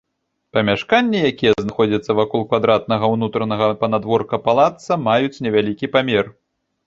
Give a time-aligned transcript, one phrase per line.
[0.57, 6.25] Памяшканні, якія знаходзяцца вакол квадратнага ўнутранага панадворка палацца, маюць невялікі памер.